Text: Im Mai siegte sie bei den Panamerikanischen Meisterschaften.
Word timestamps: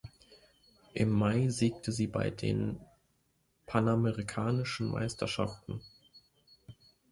Im 0.95 1.11
Mai 1.11 1.49
siegte 1.49 1.91
sie 1.91 2.07
bei 2.07 2.31
den 2.31 2.79
Panamerikanischen 3.67 4.89
Meisterschaften. 4.89 5.83